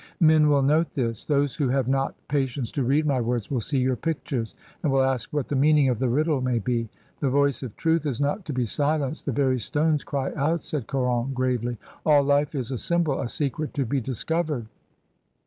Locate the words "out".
10.33-10.63